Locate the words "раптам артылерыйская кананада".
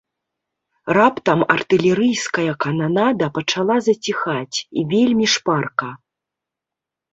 0.97-3.29